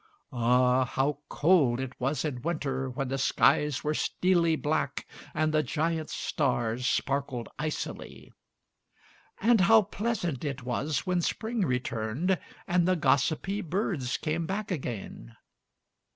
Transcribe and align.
Ah, 0.33 0.83
how 0.83 1.19
cold 1.29 1.79
it 1.79 1.93
was 2.01 2.25
in 2.25 2.41
winter 2.41 2.89
when 2.89 3.09
the 3.09 3.19
skies 3.19 3.83
were 3.83 3.93
steely 3.93 4.55
black 4.55 5.07
and 5.35 5.53
the 5.53 5.61
giant 5.61 6.09
stars 6.09 6.87
sparkled 6.87 7.47
icily! 7.59 8.33
And 9.41 9.61
how 9.61 9.83
pleasant 9.83 10.43
it 10.43 10.63
was 10.63 11.05
when 11.05 11.21
spring 11.21 11.63
returned, 11.67 12.39
and 12.65 12.87
the 12.87 12.95
gossipy 12.95 13.61
birds 13.61 14.17
came 14.17 14.47
back 14.47 14.71
again! 14.71 15.35